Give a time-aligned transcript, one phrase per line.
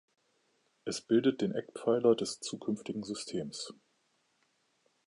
[0.83, 3.71] Es bildet den Eckpfeiler des zukünftigen Systems.